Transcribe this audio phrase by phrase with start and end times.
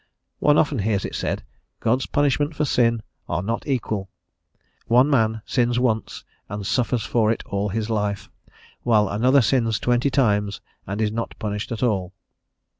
[0.39, 1.43] One often hears it said:
[1.79, 4.09] "God's punishments for sin are not equal:
[4.87, 8.27] one man sins once and suffers for it all his life,
[8.81, 12.13] while another sins twenty times and is not punished at all."